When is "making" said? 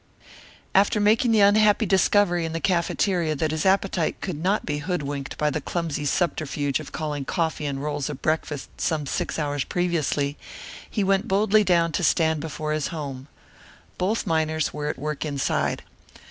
0.99-1.31